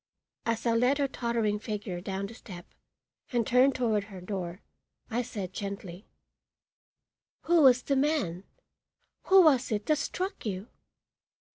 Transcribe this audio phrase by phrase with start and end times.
[0.47, 2.65] As I led her tottering figure down the step
[3.31, 4.63] and turned toward her door
[5.11, 6.07] I said gently:
[7.41, 8.43] "Who was the man?
[9.25, 10.69] Who was it that struck you?"